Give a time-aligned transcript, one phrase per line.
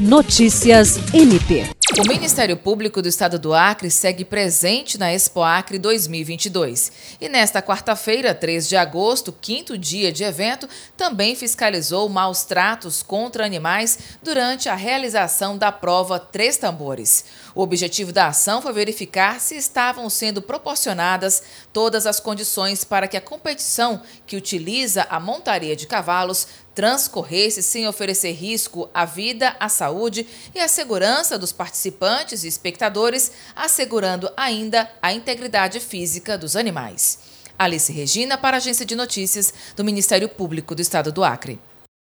[0.00, 1.79] Notícias MP.
[1.98, 6.92] O Ministério Público do Estado do Acre segue presente na Expo Acre 2022.
[7.20, 13.44] E nesta quarta-feira, 3 de agosto, quinto dia de evento, também fiscalizou maus tratos contra
[13.44, 17.24] animais durante a realização da prova Três Tambores.
[17.56, 23.16] O objetivo da ação foi verificar se estavam sendo proporcionadas todas as condições para que
[23.16, 29.68] a competição que utiliza a montaria de cavalos transcorresse sem oferecer risco à vida, à
[29.68, 37.18] saúde e à segurança dos participantes e espectadores, assegurando ainda a integridade física dos animais.
[37.58, 41.58] Alice Regina, para a Agência de Notícias do Ministério Público do Estado do Acre.